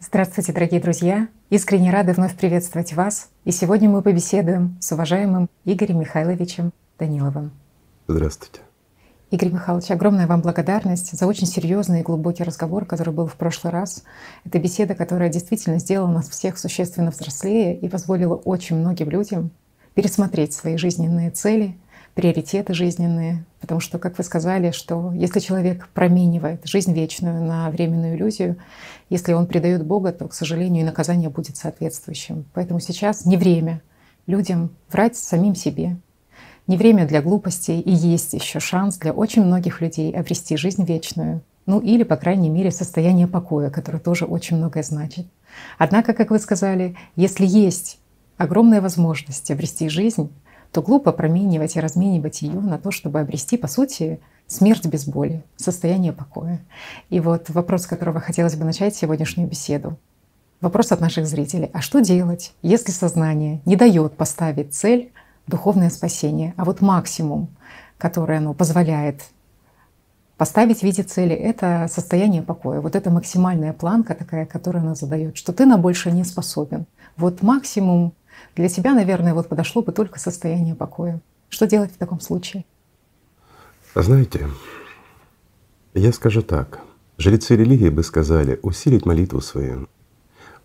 [0.00, 1.26] Здравствуйте, дорогие друзья!
[1.50, 3.30] Искренне рады вновь приветствовать вас.
[3.44, 7.50] И сегодня мы побеседуем с уважаемым Игорем Михайловичем Даниловым.
[8.06, 8.60] Здравствуйте.
[9.32, 13.72] Игорь Михайлович, огромная вам благодарность за очень серьезный и глубокий разговор, который был в прошлый
[13.72, 14.04] раз.
[14.44, 19.50] Это беседа, которая действительно сделала нас всех существенно взрослее и позволила очень многим людям
[19.94, 21.76] пересмотреть свои жизненные цели,
[22.18, 23.44] приоритеты жизненные.
[23.60, 28.56] Потому что, как вы сказали, что если человек променивает жизнь вечную на временную иллюзию,
[29.08, 32.44] если он предает Бога, то, к сожалению, и наказание будет соответствующим.
[32.54, 33.82] Поэтому сейчас не время
[34.26, 35.96] людям врать самим себе,
[36.66, 41.40] не время для глупостей, и есть еще шанс для очень многих людей обрести жизнь вечную.
[41.66, 45.28] Ну или, по крайней мере, состояние покоя, которое тоже очень многое значит.
[45.78, 48.00] Однако, как вы сказали, если есть
[48.38, 50.32] огромная возможность обрести жизнь,
[50.72, 55.42] то глупо променивать и разменивать ее на то, чтобы обрести, по сути, смерть без боли,
[55.56, 56.60] состояние покоя.
[57.10, 59.96] И вот вопрос, с которого хотелось бы начать сегодняшнюю беседу.
[60.60, 61.70] Вопрос от наших зрителей.
[61.72, 65.12] А что делать, если сознание не дает поставить цель
[65.48, 66.54] духовное спасение.
[66.56, 67.48] А вот максимум,
[67.96, 69.22] который оно позволяет
[70.36, 72.80] поставить в виде цели, это состояние покоя.
[72.80, 76.86] Вот это максимальная планка такая, которую она задает, что ты на больше не способен.
[77.16, 78.12] Вот максимум
[78.56, 81.20] для тебя, наверное, вот подошло бы только состояние покоя.
[81.48, 82.64] Что делать в таком случае?
[83.94, 84.48] Знаете,
[85.94, 86.80] я скажу так.
[87.16, 89.88] Жрецы религии бы сказали усилить молитву свою.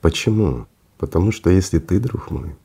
[0.02, 0.68] Почему?
[0.98, 2.56] Потому что если ты, друг мой,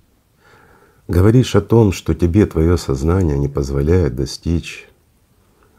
[1.08, 4.86] Говоришь о том, что тебе твое сознание не позволяет достичь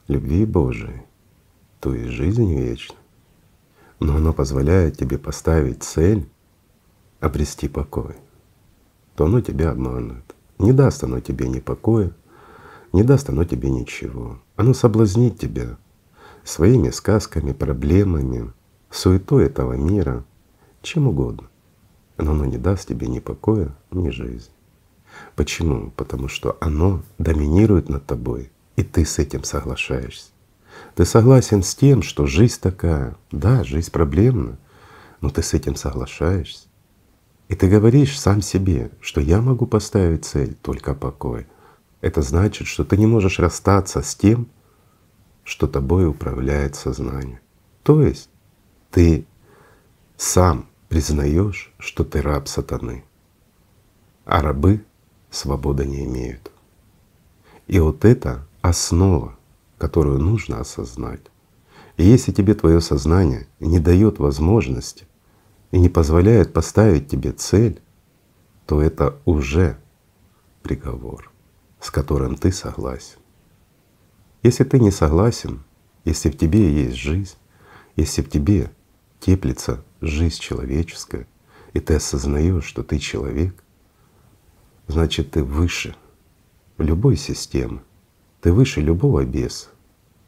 [0.07, 1.03] любви Божией,
[1.79, 2.97] то есть жизни вечной,
[3.99, 6.27] но оно позволяет тебе поставить цель
[7.19, 8.15] обрести покой,
[9.19, 10.23] то оно тебя обманывает.
[10.59, 12.13] Не даст оно тебе ни покоя,
[12.93, 14.39] не даст оно тебе ничего.
[14.55, 15.77] Оно соблазнит тебя
[16.45, 18.53] своими сказками, проблемами,
[18.89, 20.23] суетой этого мира,
[20.81, 21.49] чем угодно.
[22.17, 24.53] Но оно не даст тебе ни покоя, ни жизни.
[25.35, 25.91] Почему?
[25.97, 30.31] Потому что оно доминирует над тобой, и ты с этим соглашаешься.
[30.95, 33.17] Ты согласен с тем, что жизнь такая.
[33.33, 34.57] Да, жизнь проблемна,
[35.19, 36.68] но ты с этим соглашаешься.
[37.49, 41.47] И ты говоришь сам себе, что я могу поставить цель только покой.
[41.99, 44.47] Это значит, что ты не можешь расстаться с тем,
[45.43, 47.41] что тобой управляет сознание.
[47.81, 48.29] То есть
[48.91, 49.25] ты
[50.15, 53.03] сам признаешь, что ты раб сатаны,
[54.25, 54.85] а рабы
[55.31, 56.51] свободы не имеют.
[57.67, 59.35] И вот это основа,
[59.79, 61.21] которую нужно осознать.
[61.97, 65.08] И если тебе твое сознание не дает возможности
[65.71, 67.81] и не позволяет поставить тебе цель,
[68.65, 69.79] то это уже
[70.63, 71.31] приговор,
[71.79, 73.19] с которым ты согласен.
[74.41, 75.63] Если ты не согласен,
[76.05, 77.35] если в тебе есть жизнь,
[77.95, 78.71] если в тебе
[79.19, 81.27] теплится жизнь человеческая,
[81.73, 83.63] и ты осознаешь, что ты человек,
[84.87, 85.95] значит ты выше
[86.77, 87.81] любой системы,
[88.41, 89.67] ты выше любого беса,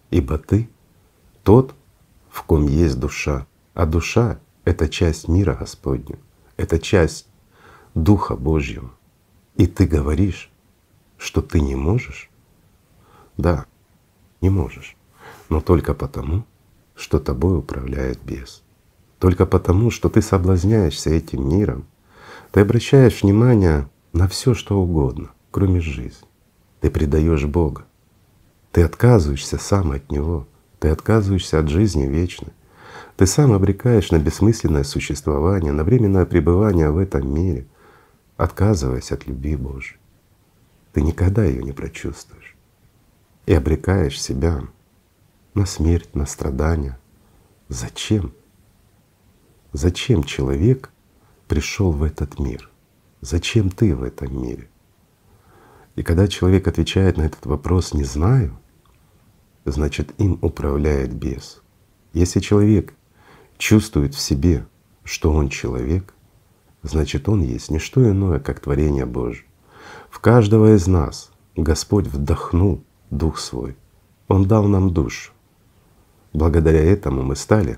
[0.10, 0.70] ибо ты
[1.44, 1.74] тот,
[2.30, 6.18] в ком есть душа, а душа— это часть мира Господня,
[6.58, 7.28] это часть
[7.94, 8.92] Духа Божьего.
[9.56, 10.52] И ты говоришь,
[11.18, 12.30] что ты не можешь?
[13.38, 13.66] Да,
[14.42, 14.96] не можешь,
[15.50, 16.46] но только потому,
[16.96, 18.64] что тобой управляет бес.
[19.20, 21.86] Только потому, что ты соблазняешься этим миром,
[22.52, 26.28] ты обращаешь внимание на все, что угодно, кроме жизни.
[26.82, 27.86] Ты предаешь Бога.
[28.72, 30.48] Ты отказываешься сам от Него.
[30.80, 32.54] Ты отказываешься от жизни вечной.
[33.22, 37.68] Ты сам обрекаешь на бессмысленное существование, на временное пребывание в этом мире,
[38.36, 40.00] отказываясь от любви Божией.
[40.92, 42.56] Ты никогда ее не прочувствуешь.
[43.46, 44.64] И обрекаешь себя
[45.54, 46.98] на смерть, на страдания.
[47.70, 48.34] Зачем?
[49.72, 50.90] Зачем человек
[51.48, 52.72] пришел в этот мир?
[53.22, 54.68] Зачем ты в этом мире?
[55.96, 58.58] И когда человек отвечает на этот вопрос «не знаю»,
[59.64, 61.62] значит им управляет бес.
[62.14, 62.96] Если человек
[63.62, 64.66] чувствует в себе,
[65.04, 66.16] что он человек,
[66.82, 69.46] значит он есть не что иное, как творение Божие.
[70.10, 73.78] В каждого из нас Господь вдохнул Дух Свой.
[74.28, 75.32] Он дал нам душу.
[76.34, 77.78] Благодаря этому мы стали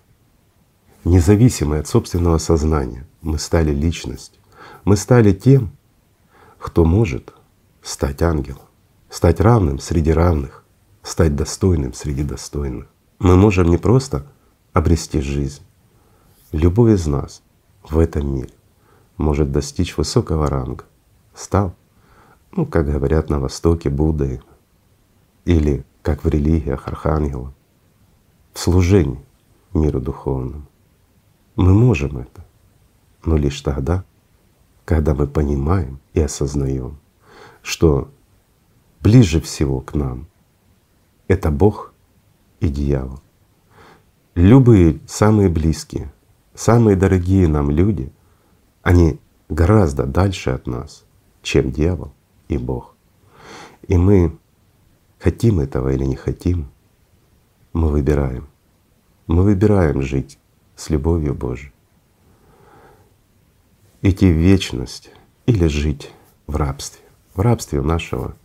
[1.04, 3.06] независимы от собственного сознания.
[3.22, 4.42] Мы стали личностью.
[4.86, 5.76] Мы стали тем,
[6.60, 7.34] кто может
[7.82, 8.62] стать ангелом,
[9.10, 10.64] стать равным среди равных,
[11.02, 12.88] стать достойным среди достойных.
[13.20, 14.26] Мы можем не просто
[14.72, 15.62] обрести жизнь.
[16.54, 17.42] Любой из нас
[17.82, 18.54] в этом мире
[19.18, 20.86] может достичь высокого ранга,
[21.34, 21.74] стал,
[22.52, 24.40] ну, как говорят на Востоке, Буддой,
[25.46, 27.56] или, как в религиях, архангелом,
[28.54, 29.26] в служении
[29.74, 30.68] миру духовному.
[31.56, 32.46] Мы можем это.
[33.26, 34.06] но лишь тогда,
[34.86, 37.00] когда мы понимаем и осознаем,
[37.64, 38.12] что
[39.02, 40.28] ближе всего к нам
[41.28, 41.96] это Бог
[42.60, 43.22] и дьявол.
[44.36, 46.13] Любые самые близкие,
[46.54, 48.12] самые дорогие нам люди,
[48.82, 49.20] они
[49.50, 51.06] гораздо дальше от нас,
[51.42, 52.14] чем дьявол
[52.48, 52.96] и Бог.
[53.88, 54.38] И мы
[55.20, 56.68] хотим этого или не хотим,
[57.74, 58.48] мы выбираем.
[59.28, 60.38] Мы выбираем жить
[60.76, 61.74] с любовью Божией.
[64.02, 65.12] Идти в вечность
[65.46, 66.12] или жить
[66.46, 67.04] в рабстве.
[67.34, 68.36] В рабстве у нашего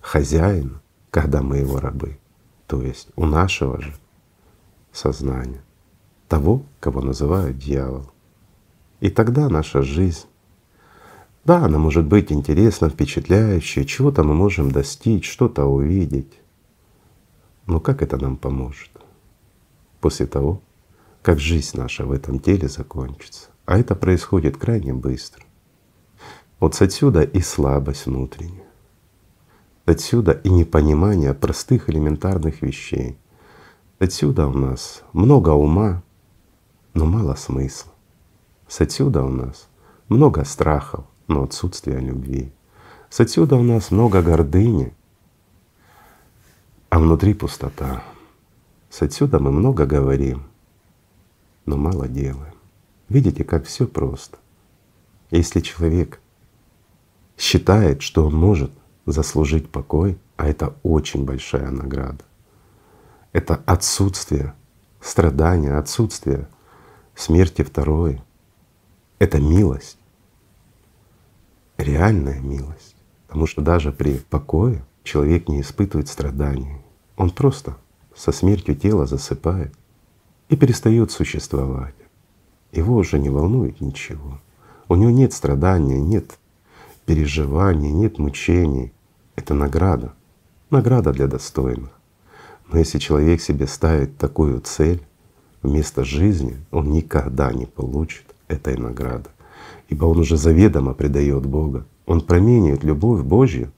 [0.00, 2.18] хозяина, когда мы его рабы.
[2.66, 3.94] То есть у нашего же
[4.92, 5.62] сознания,
[6.28, 8.10] того, кого называют дьявол.
[9.00, 10.26] И тогда наша жизнь,
[11.44, 16.32] да, она может быть интересна, впечатляющая, чего-то мы можем достичь, что-то увидеть.
[17.66, 18.90] Но как это нам поможет
[20.00, 20.60] после того,
[21.22, 23.50] как жизнь наша в этом теле закончится?
[23.64, 25.44] А это происходит крайне быстро.
[26.60, 28.64] Вот отсюда и слабость внутренняя.
[29.84, 33.18] Отсюда и непонимание простых элементарных вещей.
[33.98, 36.02] Отсюда у нас много ума,
[36.96, 37.92] но мало смысла.
[38.66, 39.68] С отсюда у нас
[40.08, 42.50] много страхов, но отсутствие любви.
[43.10, 44.94] С отсюда у нас много гордыни,
[46.88, 48.02] а внутри пустота.
[48.88, 50.44] С отсюда мы много говорим,
[51.66, 52.54] но мало делаем.
[53.10, 54.38] Видите, как все просто.
[55.30, 56.20] Если человек
[57.36, 58.70] считает, что он может
[59.04, 62.24] заслужить покой, а это очень большая награда,
[63.32, 64.54] это отсутствие
[65.00, 66.48] страдания, отсутствие
[67.16, 68.20] смерти второй,
[69.18, 69.98] это милость,
[71.78, 72.94] реальная милость.
[73.26, 76.78] Потому что даже при покое человек не испытывает страданий.
[77.16, 77.76] Он просто
[78.14, 79.74] со смертью тела засыпает
[80.48, 81.94] и перестает существовать.
[82.72, 84.40] Его уже не волнует ничего.
[84.88, 86.38] У него нет страдания, нет
[87.04, 88.92] переживаний, нет мучений.
[89.34, 90.14] Это награда,
[90.70, 91.90] награда для достойных.
[92.68, 95.02] Но если человек себе ставит такую цель
[95.66, 99.28] вместо жизни, он никогда не получит этой награды.
[99.88, 101.86] Ибо он уже заведомо предает Бога.
[102.06, 103.72] Он променяет любовь Божью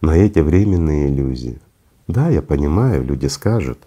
[0.00, 1.60] на эти временные иллюзии.
[2.08, 3.78] Да, я понимаю, люди скажут,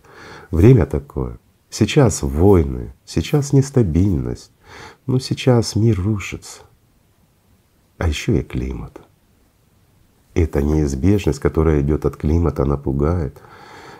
[0.51, 1.39] время такое.
[1.69, 4.51] Сейчас войны, сейчас нестабильность,
[5.05, 6.61] но сейчас мир рушится.
[7.97, 9.01] А еще и климат.
[10.33, 13.41] эта неизбежность, которая идет от климата, она пугает.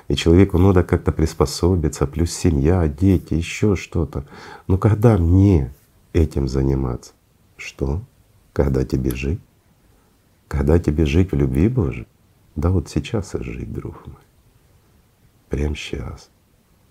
[0.08, 4.26] И человеку надо как-то приспособиться, плюс семья, дети, еще что-то.
[4.68, 5.74] Но когда мне
[6.14, 7.14] этим заниматься?
[7.58, 8.02] Что?
[8.54, 9.40] Когда тебе жить?
[10.48, 12.08] Когда тебе жить в любви Божией?
[12.56, 14.18] Да вот сейчас и жить, друг мой.
[15.50, 16.30] Прямо сейчас.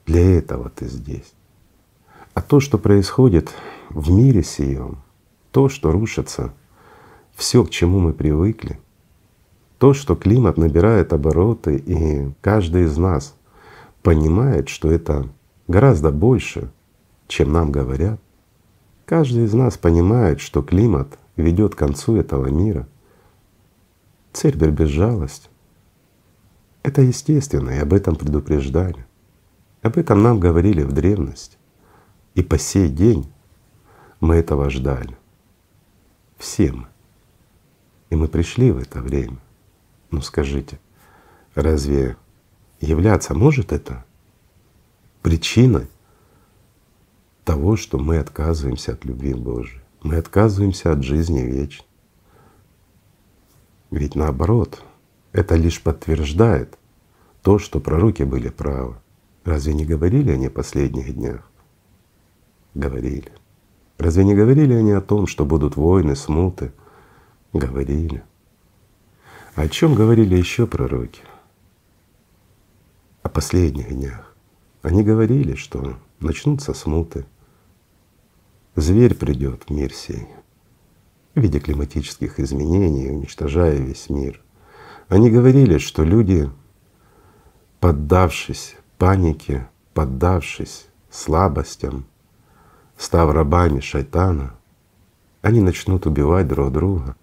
[0.06, 1.32] Для этого ты здесь.
[2.34, 3.50] А то, что происходит
[3.90, 5.02] в мире сием,
[5.52, 6.52] то, что рушится,
[7.34, 8.80] все, к чему мы привыкли,
[9.78, 13.34] то, что климат набирает обороты, и каждый из нас
[14.02, 15.28] понимает, что это
[15.66, 16.70] гораздо больше,
[17.26, 18.20] чем нам говорят.
[19.06, 22.88] Каждый из нас понимает, что климат ведет к концу этого мира.
[24.32, 25.48] Цербер без жалости.
[26.82, 29.06] Это естественно, и об этом предупреждали.
[29.82, 31.56] Об этом нам говорили в древности.
[32.34, 33.30] И по сей день
[34.20, 35.16] мы этого ждали.
[36.38, 36.86] Все мы.
[38.10, 39.38] И мы пришли в это время.
[40.14, 40.78] Ну скажите,
[41.56, 42.16] разве
[42.78, 44.04] являться может это
[45.22, 45.88] причиной
[47.44, 49.80] того, что мы отказываемся от любви Божией?
[50.04, 51.88] Мы отказываемся от жизни вечной.
[53.90, 54.84] Ведь наоборот,
[55.32, 56.78] это лишь подтверждает
[57.42, 58.94] то, что пророки были правы.
[59.42, 61.50] Разве не говорили они о последних днях?
[62.74, 63.32] Говорили.
[63.98, 66.72] Разве не говорили они о том, что будут войны, смуты?
[67.52, 68.22] Говорили.
[69.54, 71.22] О чем говорили еще пророки?
[73.22, 74.34] О последних днях.
[74.82, 77.24] Они говорили, что начнутся смуты,
[78.74, 80.26] зверь придет в мир сей
[81.36, 84.40] в виде климатических изменений, уничтожая весь мир.
[85.08, 86.50] Они говорили, что люди,
[87.78, 92.06] поддавшись панике, поддавшись слабостям,
[92.96, 94.54] став рабами шайтана,
[95.42, 97.16] они начнут убивать друг друга.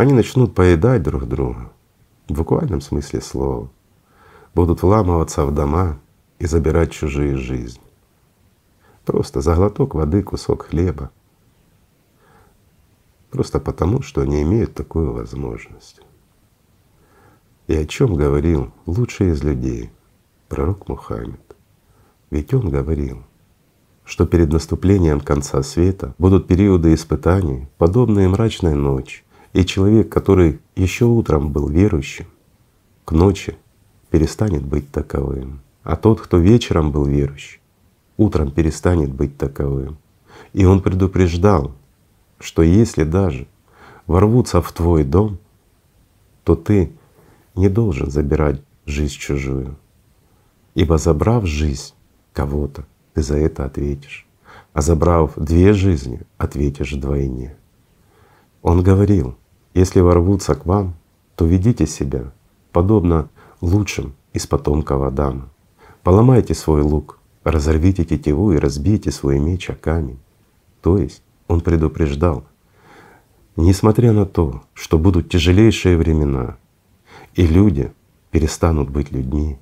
[0.00, 1.70] Они начнут поедать друг друга,
[2.26, 3.68] в буквальном смысле слова.
[4.54, 5.98] Будут вламываться в дома
[6.38, 7.82] и забирать чужие жизни.
[9.04, 11.10] Просто за глоток воды, кусок хлеба.
[13.28, 16.00] Просто потому, что они имеют такую возможность.
[17.66, 19.90] И о чем говорил лучший из людей,
[20.48, 21.56] пророк Мухаммед.
[22.30, 23.22] Ведь он говорил,
[24.06, 31.06] что перед наступлением конца света будут периоды испытаний, подобные мрачной ночи, и человек, который еще
[31.06, 32.26] утром был верующим,
[33.04, 33.56] к ночи
[34.10, 35.60] перестанет быть таковым.
[35.82, 37.60] А тот, кто вечером был верующим,
[38.16, 39.98] утром перестанет быть таковым.
[40.52, 41.72] И он предупреждал,
[42.38, 43.46] что если даже
[44.06, 45.38] ворвутся в твой дом,
[46.44, 46.92] то ты
[47.54, 49.76] не должен забирать жизнь чужую.
[50.74, 51.94] Ибо забрав жизнь
[52.32, 54.26] кого-то, ты за это ответишь.
[54.72, 57.56] А забрав две жизни, ответишь вдвойне.
[58.62, 59.36] Он говорил,
[59.74, 60.94] если ворвутся к вам,
[61.36, 62.32] то ведите себя
[62.72, 63.28] подобно
[63.60, 65.48] лучшим из потомков Адама.
[66.02, 70.18] Поломайте свой лук, разорвите тетиву и разбейте свой меч о камень.
[70.82, 72.44] То есть он предупреждал,
[73.56, 76.56] несмотря на то, что будут тяжелейшие времена,
[77.34, 77.92] и люди
[78.30, 79.58] перестанут быть людьми,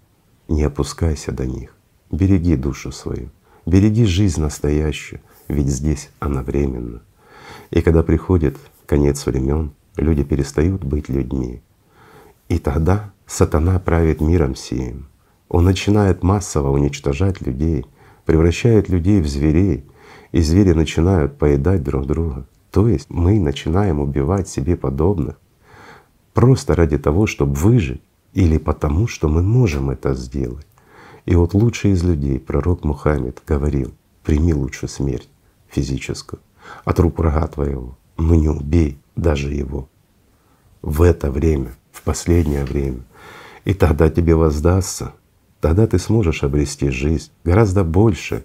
[0.48, 1.74] не опускайся до них.
[2.10, 3.30] Береги душу свою,
[3.66, 7.02] береги жизнь настоящую, ведь здесь она временна.
[7.70, 11.62] И когда приходит конец времен, люди перестают быть людьми.
[12.48, 15.08] И тогда сатана правит миром сим.
[15.48, 17.86] Он начинает массово уничтожать людей,
[18.24, 19.84] превращает людей в зверей,
[20.32, 22.46] и звери начинают поедать друг друга.
[22.70, 25.38] То есть мы начинаем убивать себе подобных
[26.34, 28.02] просто ради того, чтобы выжить,
[28.34, 30.66] или потому, что мы можем это сделать.
[31.24, 35.28] И вот лучший из людей, пророк Мухаммед, говорил, прими лучше смерть
[35.68, 36.40] физическую
[36.84, 39.88] от рук врага твоего, но не убей даже его.
[40.80, 43.02] В это время, в последнее время.
[43.64, 45.12] И тогда тебе воздастся,
[45.60, 48.44] тогда ты сможешь обрести жизнь гораздо больше,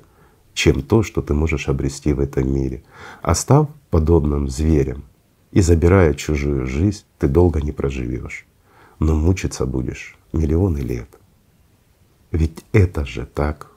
[0.54, 2.84] чем то, что ты можешь обрести в этом мире.
[3.22, 5.04] А став подобным зверем
[5.52, 8.46] и забирая чужую жизнь, ты долго не проживешь,
[9.00, 11.08] но мучиться будешь миллионы лет.
[12.32, 13.70] Ведь это же так.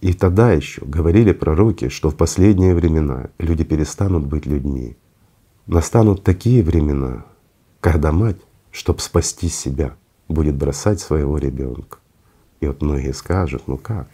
[0.00, 4.96] И тогда еще говорили пророки, что в последние времена люди перестанут быть людьми.
[5.70, 7.24] Настанут такие времена,
[7.80, 8.40] когда мать,
[8.72, 9.94] чтобы спасти себя,
[10.26, 11.98] будет бросать своего ребенка.
[12.58, 14.08] И вот многие скажут, ну как,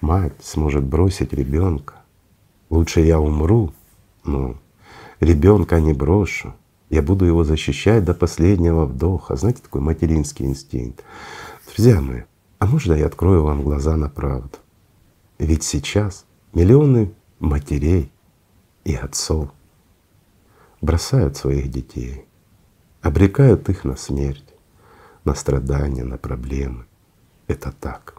[0.00, 1.96] мать сможет бросить ребенка?
[2.70, 3.74] Лучше я умру,
[4.24, 4.56] но
[5.20, 6.54] ребенка не брошу.
[6.88, 9.36] Я буду его защищать до последнего вдоха.
[9.36, 11.04] Знаете, такой материнский инстинкт.
[11.74, 12.22] Друзья мои,
[12.58, 14.56] а можно я открою вам глаза на правду?
[15.38, 16.24] Ведь сейчас
[16.54, 18.10] миллионы матерей
[18.84, 19.50] и отцов
[20.80, 22.24] бросают своих детей,
[23.02, 24.54] обрекают их на смерть,
[25.24, 26.86] на страдания, на проблемы.
[27.46, 28.14] Это так.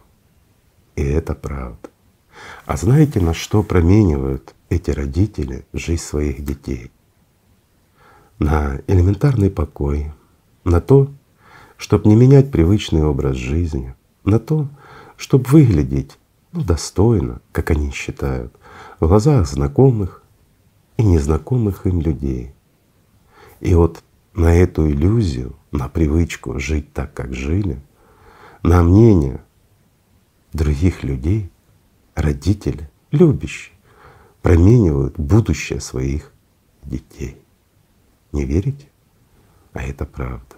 [0.96, 1.90] И это правда.
[2.66, 6.90] А знаете, на что променивают эти родители жизнь своих детей?
[8.38, 10.12] На элементарный покой,
[10.64, 11.10] на то,
[11.76, 14.68] чтобы не менять привычный образ жизни, на то,
[15.16, 16.18] чтобы выглядеть
[16.52, 18.52] ну, достойно, как они считают,
[19.00, 20.22] в глазах знакомых
[20.98, 22.52] и незнакомых им людей.
[23.60, 24.02] И вот
[24.34, 27.80] на эту иллюзию, на привычку жить так, как жили,
[28.62, 29.40] на мнение
[30.52, 31.50] других людей,
[32.14, 33.74] родители, любящие,
[34.42, 36.32] променивают будущее своих
[36.82, 37.40] детей.
[38.32, 38.88] Не верите?
[39.72, 40.56] А это правда.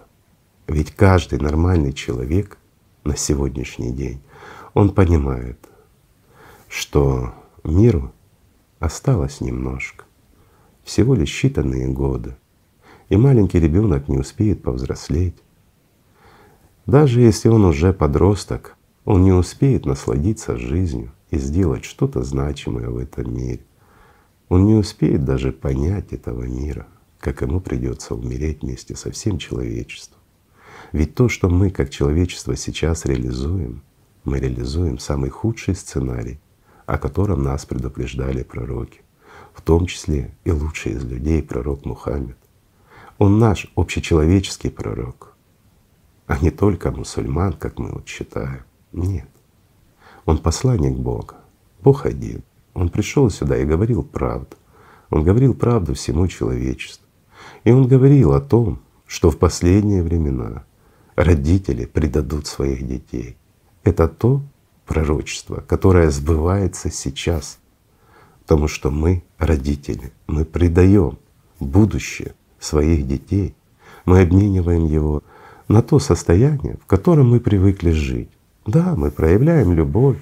[0.67, 2.57] Ведь каждый нормальный человек
[3.03, 4.21] на сегодняшний день,
[4.73, 5.59] он понимает,
[6.67, 7.33] что
[7.63, 8.13] миру
[8.79, 10.05] осталось немножко,
[10.91, 12.35] всего лишь считанные годы,
[13.07, 15.37] и маленький ребенок не успеет повзрослеть.
[16.85, 22.97] Даже если он уже подросток, он не успеет насладиться жизнью и сделать что-то значимое в
[22.97, 23.61] этом мире.
[24.49, 26.87] Он не успеет даже понять этого мира,
[27.21, 30.19] как ему придется умереть вместе со всем человечеством.
[30.91, 33.81] Ведь то, что мы как человечество сейчас реализуем,
[34.25, 36.41] мы реализуем самый худший сценарий,
[36.85, 38.99] о котором нас предупреждали пророки,
[39.53, 42.37] в том числе и лучший из людей, пророк Мухаммед.
[43.17, 45.35] Он наш общечеловеческий пророк,
[46.27, 48.63] а не только мусульман, как мы вот считаем.
[48.91, 49.29] Нет.
[50.25, 51.35] Он посланник Бога.
[51.81, 52.43] Бог один.
[52.73, 54.55] Он пришел сюда и говорил правду.
[55.09, 57.05] Он говорил правду всему человечеству.
[57.63, 60.63] И он говорил о том, что в последние времена
[61.15, 63.37] родители предадут своих детей.
[63.83, 64.41] Это то
[64.85, 67.59] пророчество, которое сбывается сейчас.
[68.51, 71.19] Потому что мы, родители, мы предаем
[71.61, 73.55] будущее своих детей,
[74.03, 75.23] мы обмениваем его
[75.69, 78.27] на то состояние, в котором мы привыкли жить.
[78.65, 80.17] Да, мы проявляем любовь,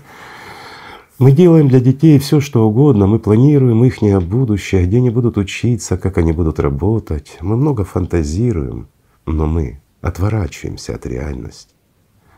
[1.17, 5.97] мы делаем для детей все, что угодно, мы планируем их будущее, где они будут учиться,
[5.97, 7.35] как они будут работать.
[7.41, 8.89] Мы много фантазируем,
[9.25, 11.73] но мы отворачиваемся от реальности.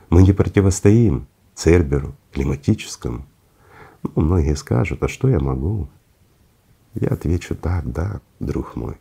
[0.10, 3.25] Мы не противостоим Церберу, климатическому.
[4.03, 5.88] Ну, многие скажут, а что я могу?
[6.96, 8.98] Я отвечу так, да, друг мой.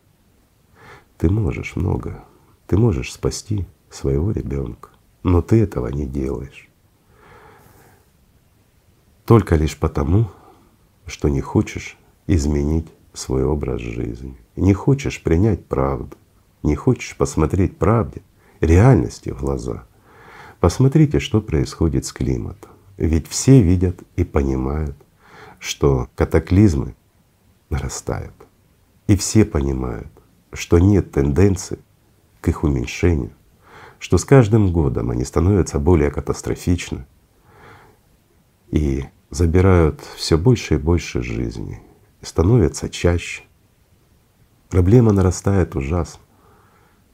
[1.18, 2.24] Ты можешь много,
[2.66, 4.90] ты можешь спасти своего ребенка,
[5.22, 6.68] но ты этого не делаешь.
[9.26, 10.30] Только лишь потому,
[11.06, 16.16] что не хочешь изменить свой образ жизни, не хочешь принять правду,
[16.62, 18.22] не хочешь посмотреть правде,
[18.60, 19.84] реальности в глаза.
[20.60, 22.70] Посмотрите, что происходит с климатом.
[23.00, 24.94] Ведь все видят и понимают,
[25.58, 26.94] что катаклизмы
[27.70, 28.34] нарастают.
[29.06, 30.10] И все понимают,
[30.52, 31.78] что нет тенденции
[32.42, 33.32] к их уменьшению,
[33.98, 37.06] что с каждым годом они становятся более катастрофичны
[38.68, 41.78] и забирают все больше и больше жизней,
[42.20, 43.44] и становятся чаще.
[44.68, 46.20] Проблема нарастает ужасно,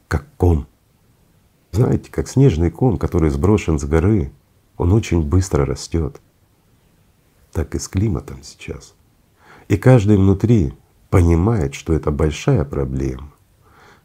[0.08, 0.66] как ком.
[1.70, 4.32] Знаете, как снежный ком, который сброшен с горы,
[4.76, 6.20] он очень быстро растет.
[7.52, 8.94] Так и с климатом сейчас.
[9.68, 10.74] И каждый внутри
[11.10, 13.32] понимает, что это большая проблема.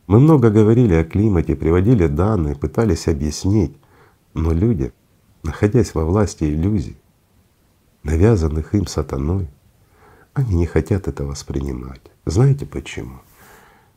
[0.08, 3.76] Мы много говорили о климате, приводили данные, пытались объяснить,
[4.34, 4.92] но люди,
[5.44, 6.98] находясь во власти иллюзий,
[8.04, 9.48] навязанных им сатаной,
[10.34, 12.02] они не хотят это воспринимать.
[12.26, 13.20] Знаете почему?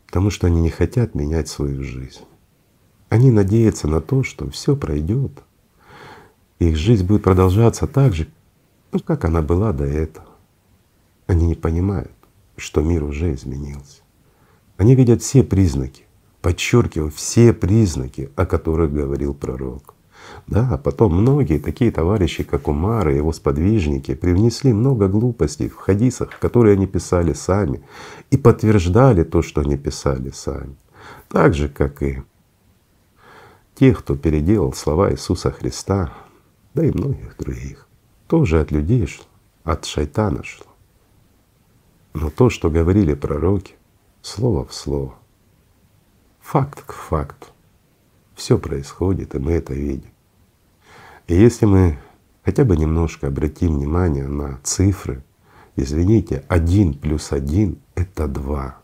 [0.06, 2.22] Потому что они не хотят менять свою жизнь.
[3.08, 5.42] Они надеются на то, что все пройдет,
[6.58, 8.28] их жизнь будет продолжаться так же,
[8.92, 10.26] ну, как она была до этого.
[11.26, 12.12] Они не понимают,
[12.56, 14.02] что мир уже изменился.
[14.76, 16.04] Они видят все признаки,
[16.42, 19.94] подчеркиваю, все признаки, о которых говорил пророк.
[20.46, 25.76] Да, а потом многие такие товарищи, как Умар и его сподвижники, привнесли много глупостей в
[25.76, 27.82] хадисах, которые они писали сами,
[28.30, 30.76] и подтверждали то, что они писали сами.
[31.28, 32.22] Так же, как и
[33.74, 36.12] те, кто переделал слова Иисуса Христа,
[36.74, 37.88] да и многих других,
[38.26, 39.24] тоже от людей шло,
[39.62, 40.66] от шайтана шло.
[42.12, 43.74] Но то, что говорили пророки,
[44.22, 45.14] слово в слово,
[46.40, 47.46] факт к факту,
[48.34, 50.10] все происходит, и мы это видим.
[51.28, 51.98] И если мы
[52.44, 55.24] хотя бы немножко обратим внимание на цифры,
[55.76, 58.78] извините, один плюс один— это два.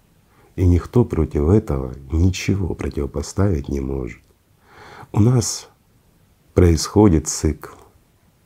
[0.57, 4.21] И никто против этого ничего противопоставить не может.
[5.13, 5.69] У нас
[6.55, 7.80] происходит цикл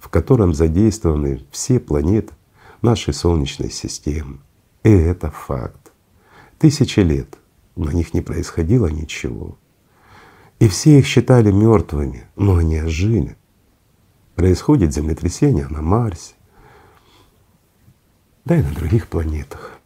[0.04, 2.34] в котором задействованы все планеты
[2.82, 4.38] нашей Солнечной системы.
[4.82, 5.92] И это факт.
[6.58, 7.38] Тысячи лет
[7.74, 9.56] на них не происходило ничего.
[10.58, 13.38] И все их считали мертвыми, но они ожили.
[14.34, 16.34] Происходит землетрясение на Марсе,
[18.44, 19.78] да и на других планетах.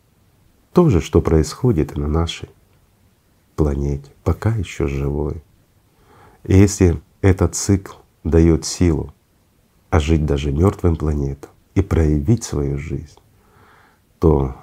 [0.72, 2.48] То же, что происходит и на нашей
[3.54, 5.44] планете, пока еще живой.
[6.42, 9.14] И если этот цикл дает силу
[9.90, 13.18] а жить даже мертвым планетам и проявить свою жизнь,
[14.18, 14.56] то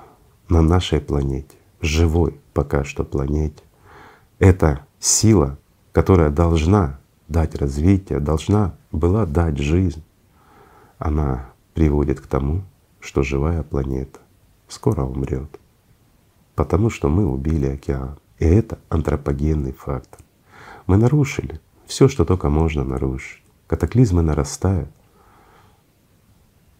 [0.49, 3.63] на нашей планете, живой пока что планете,
[4.39, 5.57] эта сила,
[5.91, 10.03] которая должна дать развитие, должна была дать жизнь,
[10.97, 12.63] она приводит к тому,
[12.99, 14.19] что живая планета
[14.67, 15.59] скоро умрет,
[16.55, 18.19] потому что мы убили океан.
[18.39, 20.19] И это антропогенный фактор.
[20.87, 23.43] Мы нарушили все, что только можно нарушить.
[23.67, 24.89] Катаклизмы нарастают,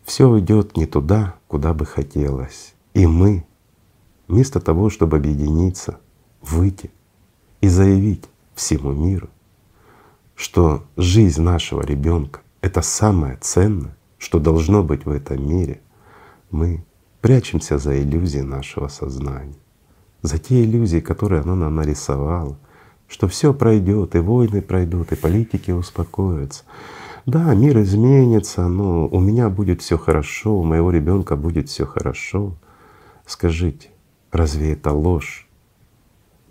[0.05, 2.75] все идет не туда, куда бы хотелось.
[2.93, 3.45] И мы,
[4.27, 5.99] вместо того, чтобы объединиться,
[6.41, 6.91] выйти
[7.59, 9.29] и заявить всему миру,
[10.35, 15.81] что жизнь нашего ребенка— это самое ценное, что должно быть в этом мире,
[16.51, 16.85] мы
[17.21, 19.57] прячемся за иллюзии нашего сознания,
[20.21, 22.57] за те иллюзии, которые оно нам нарисовало,
[23.07, 26.63] что все пройдет, и войны пройдут, и политики успокоятся.
[27.25, 32.55] Да, мир изменится, но у меня будет все хорошо, у моего ребенка будет все хорошо.
[33.25, 33.89] Скажите,
[34.31, 35.47] разве эта ложь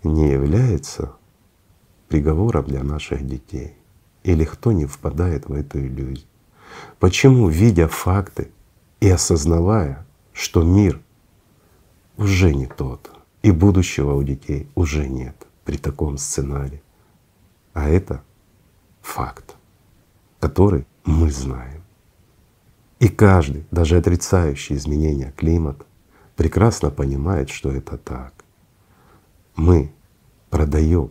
[0.03, 1.13] не является
[2.09, 3.75] приговором для наших детей?
[4.23, 6.27] Или кто не впадает в эту иллюзию?
[6.99, 8.51] Почему, видя факты
[8.99, 10.99] и осознавая, что мир
[12.17, 13.11] уже не тот,
[13.43, 16.83] и будущего у детей уже нет при таком сценарии,
[17.73, 18.21] а это
[19.01, 19.55] факт
[20.45, 21.81] который мы знаем.
[22.99, 25.83] И каждый, даже отрицающий изменения климата,
[26.35, 28.45] прекрасно понимает, что это так.
[29.55, 29.91] Мы
[30.51, 31.09] продаем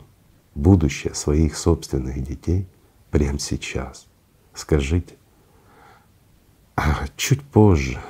[0.55, 2.68] будущее своих собственных детей
[3.11, 4.07] прямо сейчас.
[4.55, 5.16] Скажите,
[6.77, 8.01] а чуть позже,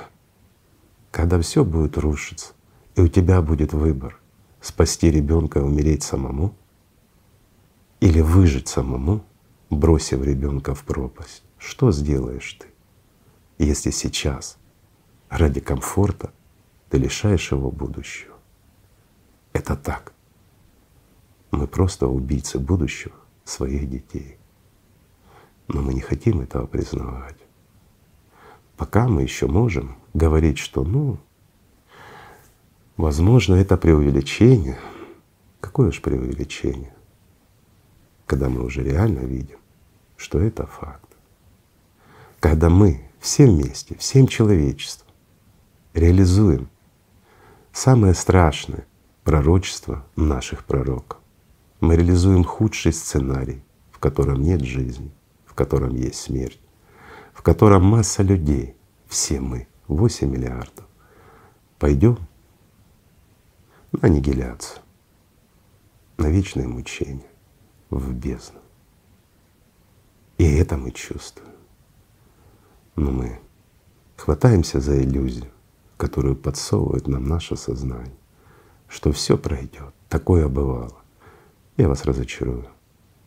[1.09, 2.53] когда все будет рушиться,
[2.95, 4.19] и у тебя будет выбор
[4.61, 6.53] спасти ребенка и умереть самому,
[7.99, 9.23] или выжить самому,
[9.69, 12.67] бросив ребенка в пропасть, что сделаешь ты,
[13.57, 14.57] если сейчас
[15.29, 16.31] ради комфорта
[16.89, 18.35] ты лишаешь его будущего.
[19.53, 20.13] Это так.
[21.51, 24.37] Мы просто убийцы будущего своих детей.
[25.67, 27.37] Но мы не хотим этого признавать.
[28.77, 31.17] Пока мы еще можем говорить, что ну,
[32.97, 34.77] возможно, это преувеличение.
[35.61, 36.93] Какое уж преувеличение,
[38.25, 39.59] когда мы уже реально видим,
[40.17, 41.09] что это факт.
[42.39, 45.11] Когда мы все вместе, всем человечеством
[45.93, 46.69] реализуем
[47.71, 48.85] самое страшное
[49.23, 51.19] пророчество наших пророков.
[51.81, 53.61] Мы реализуем худший сценарий,
[53.91, 55.11] в котором нет жизни,
[55.45, 56.59] в котором есть смерть,
[57.33, 58.75] в котором масса людей,
[59.07, 60.85] все мы, 8 миллиардов,
[61.79, 62.19] пойдем
[63.91, 64.79] на аннигиляцию,
[66.17, 67.29] на вечное мучение,
[67.89, 68.59] в бездну.
[70.37, 71.55] И это мы чувствуем.
[72.95, 73.39] Но мы
[74.17, 75.51] хватаемся за иллюзию,
[75.97, 78.17] которую подсовывает нам наше сознание,
[78.87, 79.93] что все пройдет.
[80.09, 80.97] Такое бывало.
[81.77, 82.67] Я вас разочарую.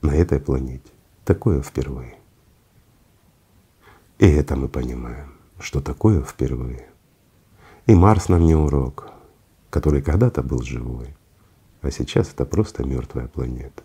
[0.00, 0.90] На этой планете
[1.24, 2.18] такое впервые.
[4.18, 6.88] И это мы понимаем, что такое впервые.
[7.86, 9.10] И Марс нам не урок,
[9.70, 11.16] который когда-то был живой,
[11.82, 13.82] а сейчас это просто мертвая планета.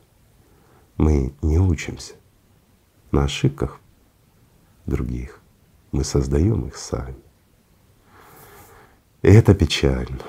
[0.97, 2.13] Мы не учимся
[3.11, 3.79] на ошибках
[4.85, 5.39] других.
[5.91, 7.17] Мы создаем их сами.
[9.21, 10.19] И это печально.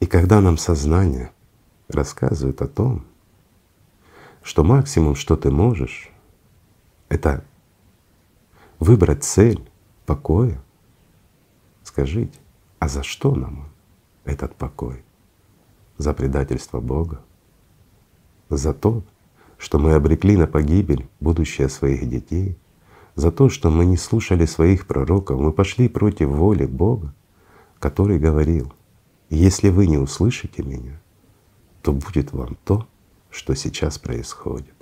[0.00, 1.32] И когда нам сознание
[1.88, 3.04] рассказывает о том,
[4.42, 6.10] что максимум, что ты можешь,
[7.08, 7.44] это
[8.78, 9.68] выбрать цель
[10.06, 10.62] покоя.
[11.82, 12.38] Скажите,
[12.78, 13.68] а за что нам
[14.24, 15.04] этот покой?
[15.96, 17.22] За предательство Бога?
[18.48, 19.02] За то,
[19.58, 22.56] что мы обрекли на погибель будущее своих детей?
[23.16, 27.12] За то, что мы не слушали своих пророков, мы пошли против воли Бога,
[27.80, 28.72] который говорил,
[29.28, 31.00] если вы не услышите меня,
[31.82, 32.86] то будет вам то,
[33.30, 34.74] что сейчас происходит.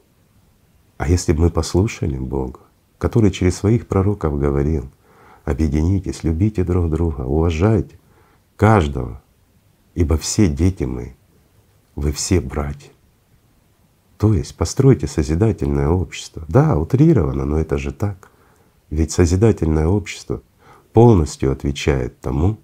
[0.98, 2.60] А если бы мы послушали Бога,
[2.98, 4.88] который через своих пророков говорил,
[5.44, 7.98] объединитесь, любите друг друга, уважайте
[8.56, 9.22] каждого,
[9.94, 11.16] ибо все дети мы,
[11.94, 12.90] вы все братья.
[14.18, 16.44] То есть постройте созидательное общество.
[16.48, 18.31] Да, утрировано, но это же так.
[18.88, 20.42] Ведь созидательное общество
[20.92, 22.59] полностью отвечает тому,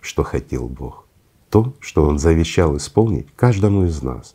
[0.00, 1.06] что хотел Бог,
[1.50, 4.34] то, что Он завещал исполнить каждому из нас.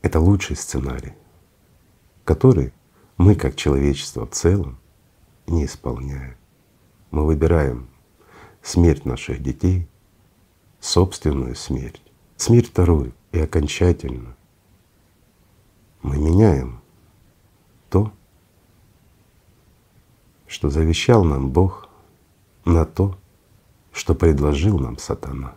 [0.00, 1.12] Это лучший сценарий,
[2.24, 2.72] который
[3.18, 4.78] мы как человечество в целом
[5.46, 6.36] не исполняем.
[7.10, 7.88] Мы выбираем
[8.62, 9.88] смерть наших детей,
[10.80, 12.00] собственную смерть,
[12.36, 14.35] смерть вторую и окончательно.
[16.06, 16.80] Мы меняем
[17.88, 18.12] то,
[20.46, 21.88] что завещал нам Бог,
[22.64, 23.18] на то,
[23.90, 25.56] что предложил нам сатана.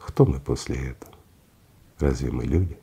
[0.00, 1.12] Кто мы после этого?
[2.00, 2.76] Разве мы люди?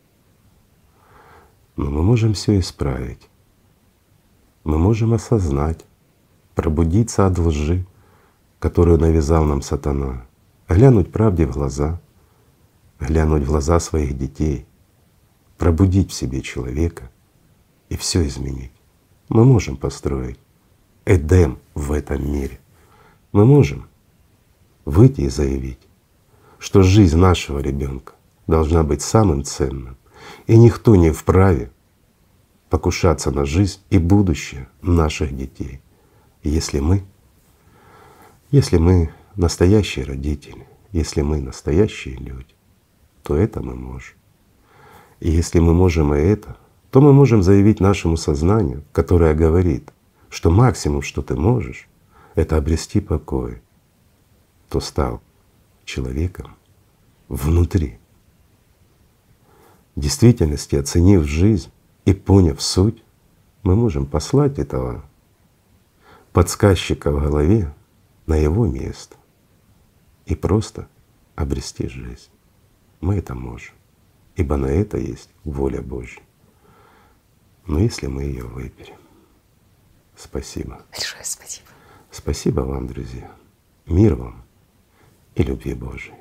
[1.76, 3.28] Но мы можем все исправить.
[4.64, 5.84] Мы можем осознать,
[6.56, 7.86] пробудиться от лжи,
[8.60, 10.26] которую навязал нам сатана,
[10.70, 12.00] глянуть правде в глаза,
[13.02, 14.66] глянуть в глаза своих детей,
[15.58, 17.10] пробудить в себе человека
[17.90, 18.72] и все изменить.
[19.30, 20.40] Мы можем построить
[21.06, 22.60] Эдем в этом мире.
[23.32, 23.88] Мы можем
[24.86, 25.80] выйти и заявить,
[26.60, 28.14] что жизнь нашего ребенка
[28.48, 29.98] должна быть самым ценным,
[30.48, 31.72] и никто не вправе
[32.70, 35.82] покушаться на жизнь и будущее наших детей,
[36.44, 37.04] если мы,
[38.52, 42.56] если мы настоящие родители, если мы настоящие люди,
[43.24, 44.16] то это мы можем.
[45.20, 46.58] И если мы можем и это,
[46.92, 49.92] то мы можем заявить нашему сознанию, которое говорит,
[50.30, 51.88] что максимум, что ты можешь,
[52.36, 53.62] это обрести покой,
[54.68, 55.22] кто стал
[55.86, 56.56] человеком
[57.28, 58.00] внутри.
[59.96, 61.72] В действительности, оценив жизнь
[62.06, 63.04] и поняв суть,
[63.64, 65.04] мы можем послать этого
[66.32, 67.74] подсказчика в голове
[68.28, 69.16] на его место
[70.26, 70.88] и просто
[71.36, 72.30] обрести жизнь.
[73.02, 73.74] Мы это можем,
[74.38, 76.22] ибо на это есть воля Божья.
[77.66, 78.96] Но если мы ее выберем.
[80.16, 80.86] Спасибо.
[80.92, 81.68] Большое спасибо.
[82.12, 83.30] Спасибо вам, друзья.
[83.86, 84.46] Мир вам
[85.36, 86.16] и любви Божией.